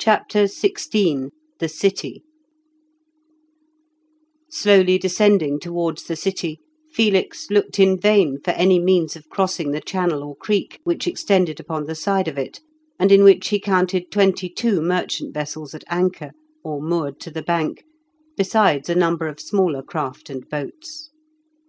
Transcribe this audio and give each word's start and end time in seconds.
CHAPTER 0.00 0.46
XVI 0.46 1.30
THE 1.60 1.68
CITY 1.68 2.24
Slowly 4.50 4.98
descending 4.98 5.60
towards 5.60 6.02
the 6.08 6.16
city, 6.16 6.58
Felix 6.90 7.48
looked 7.52 7.78
in 7.78 7.96
vain 7.96 8.40
for 8.42 8.50
any 8.50 8.80
means 8.80 9.14
of 9.14 9.28
crossing 9.28 9.70
the 9.70 9.80
channel 9.80 10.24
or 10.24 10.34
creek, 10.34 10.80
which 10.82 11.06
extended 11.06 11.60
upon 11.60 11.84
the 11.84 11.94
side 11.94 12.26
of 12.26 12.36
it, 12.36 12.58
and 12.98 13.12
in 13.12 13.22
which 13.22 13.46
he 13.50 13.60
counted 13.60 14.10
twenty 14.10 14.48
two 14.48 14.80
merchant 14.82 15.32
vessels 15.32 15.72
at 15.72 15.84
anchor, 15.88 16.32
or 16.64 16.82
moored 16.82 17.20
to 17.20 17.30
the 17.30 17.40
bank, 17.42 17.84
besides 18.36 18.88
a 18.88 18.96
number 18.96 19.28
of 19.28 19.38
smaller 19.38 19.84
craft 19.84 20.28
and 20.28 20.48
boats. 20.48 21.10